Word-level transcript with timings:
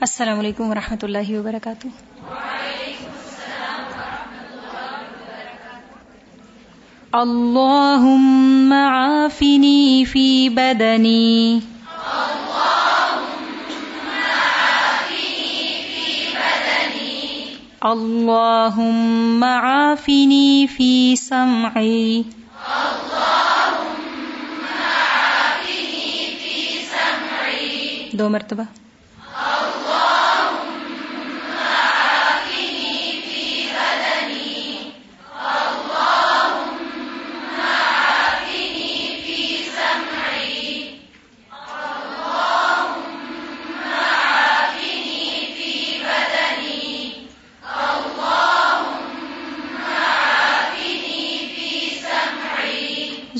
السلام 0.00 0.38
علیکم 0.38 0.70
ورحمۃ 0.70 1.02
اللہ 1.02 1.28
وبرکاتہ۔ 1.30 1.88
اللهم 7.12 8.72
عافني 8.72 10.04
في 10.04 10.48
بدني 10.48 11.58
اللهم 17.80 19.44
عافني 19.44 20.66
في 20.76 21.14
سمعي 21.16 22.22
دو 28.12 28.28
مرتبہ۔ 28.28 28.85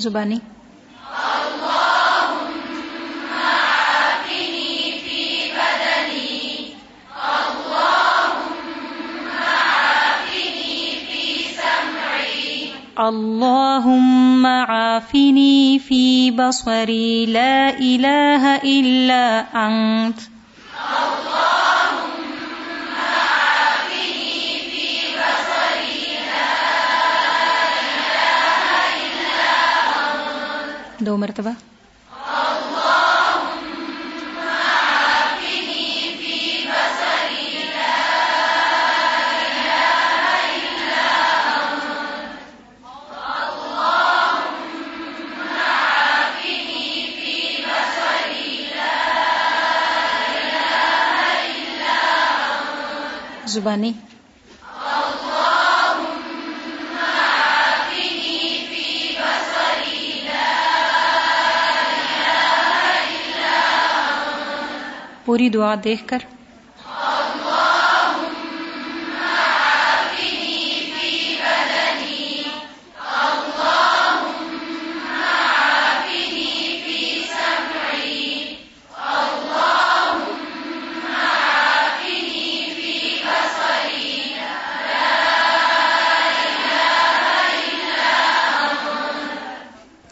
زبانی؟ 0.07 0.41
اللهم 12.99 14.47
عافني 14.47 15.79
في 15.79 16.31
بصري 16.31 17.27
لا 17.27 17.69
إله 17.79 18.57
إلا 18.57 19.41
أنت. 19.67 20.19
دو 31.07 31.17
مرتبہ 31.17 31.51
زبانی 53.47 53.93
پوری 65.27 65.49
دعا 65.49 65.75
دیکھ 65.85 66.09
کر۔ 66.09 66.19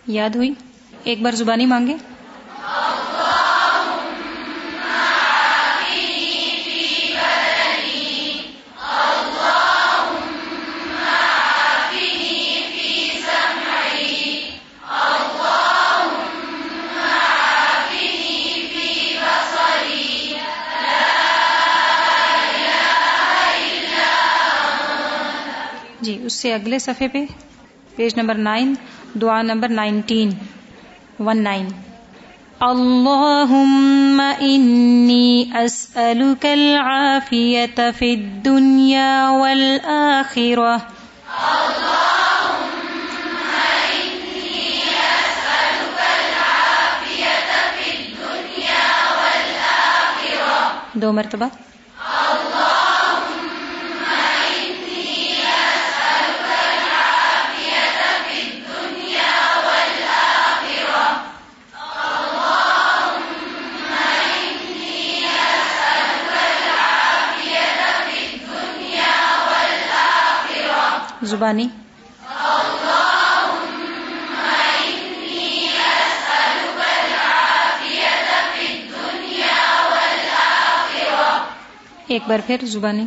یاد 0.06 0.36
ہوئی؟ 0.36 0.50
ایک 1.04 1.22
بار 1.22 1.32
زبانی 1.32 1.66
مانگے۔ 1.66 2.13
جی 26.04 26.18
اس 26.24 26.32
سے 26.32 26.54
اگلے 26.54 26.78
صفحے 26.78 27.08
پہ 27.08 27.24
پیج 27.96 28.14
نمبر 28.16 28.34
نائن 28.34 28.74
دعا 29.14 29.42
نمبر 29.42 29.68
نائنٹین 29.68 30.30
ون 31.18 31.42
نائن۔ 31.42 31.66
اللهم 32.60 34.22
إني 34.40 35.44
أسألك 35.52 36.46
العافية 36.46 37.90
في 37.98 38.14
الدنيا 38.14 39.30
والآخرة 39.30 40.76
دو 50.94 51.12
مرتبہ۔ 51.12 51.46
زبانی 71.24 71.68
ایک 82.06 82.22
بار 82.28 82.38
پھر 82.46 82.56
زبانی 82.64 83.06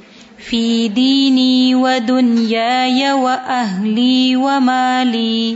فی 0.49 0.87
دینی 0.95 1.73
و 1.73 1.87
دنیا 2.07 3.15
و 3.15 3.27
اہلی 3.27 4.35
و 4.35 4.59
مالی 4.59 5.55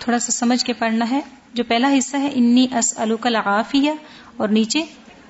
تھوڑا 0.00 0.18
سا 0.18 0.32
سمجھ 0.32 0.64
کے 0.64 0.72
پڑھنا 0.72 1.10
ہے 1.10 1.20
جو 1.54 1.64
پہلا 1.64 1.88
حصہ 1.98 2.16
ہے 2.16 2.30
انی 2.34 2.66
اسألک 2.78 3.26
العافیہ 3.26 3.90
اور 4.36 4.48
نیچے 4.48 4.82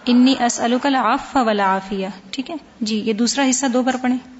انی 0.07 0.35
اسألک 0.41 0.87
العف 0.87 1.37
والعافیہ 1.37 2.07
ٹھیک 2.31 2.51
ہے 2.51 2.57
جی 2.81 3.03
یہ 3.05 3.13
دوسرا 3.13 3.49
حصہ 3.51 3.67
دو 3.67 3.83
بار 3.83 3.95
پڑھیں 4.03 4.40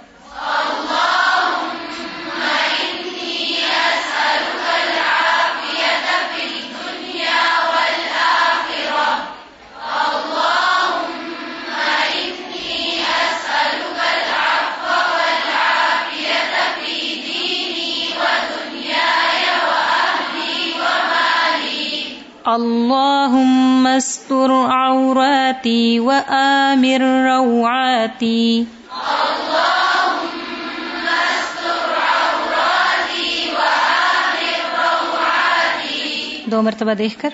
اللهم 22.51 23.87
استر 23.87 24.51
عوراتي 24.51 25.99
وآمر 25.99 27.25
روعاتي. 27.25 28.63
اللهم 28.91 31.07
استر 31.07 32.07
عوراتي 32.07 33.49
وآمر 33.53 34.77
روعاتي. 34.77 36.43
دو 36.45 36.61
مرتبہ 36.61 36.93
دیکھ 36.93 37.19
کر. 37.19 37.29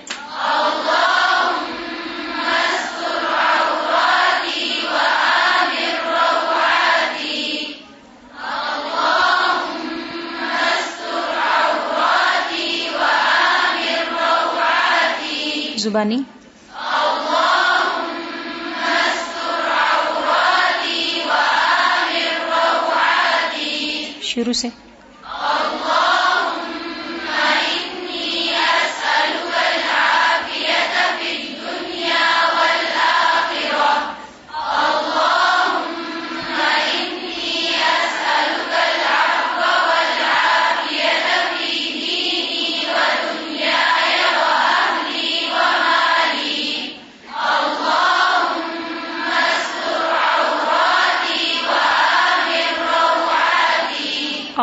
زبانی؟ 15.87 16.23
شروع 24.21 24.53
سے۔ 24.53 24.86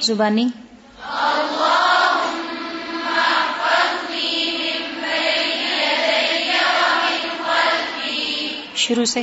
زبانی؟ 0.03 0.47
شروع 8.77 9.05
سے۔ 9.05 9.23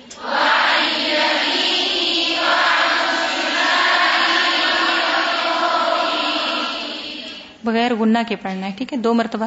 بغیر 7.64 7.94
گنا 7.94 8.22
کے 8.28 8.36
پڑھنا 8.36 8.66
ہے، 8.66 8.72
ٹھیک 8.76 8.92
ہے؟ 8.92 8.98
دو 8.98 9.14
مرتبہ. 9.14 9.46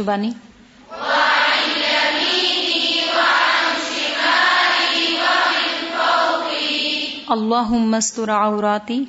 زبانی؟ 0.00 0.32
اللهم 7.34 7.94
استر 7.94 8.30
عوراتي 8.36 9.00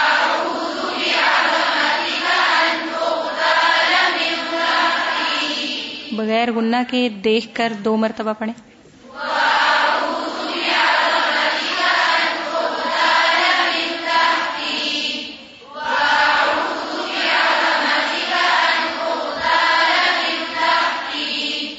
بغیر 6.27 6.51
گناہ 6.51 6.84
کے 6.89 7.10
دیکھ 7.24 7.55
کر 7.55 7.74
دو 7.86 7.98
مرتبہ 7.98 8.34
پڑھے 8.39 8.53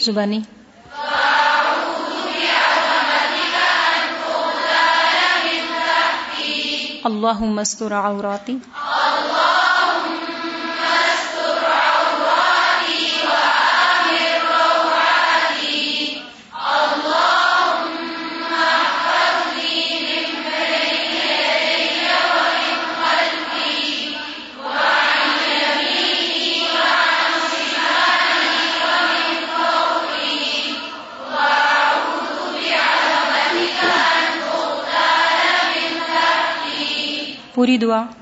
زبانی۔ 0.04 0.40
اللهم 7.08 7.58
استر 7.58 7.92
راتی 8.22 8.56
پوری 37.58 37.78
دعا۔ 37.78 38.17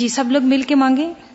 جی 0.00 0.08
سب 0.08 0.24
لوگ 0.30 0.42
مل 0.42 0.62
کے 0.62 0.74
مانگیں؟ 0.74 1.29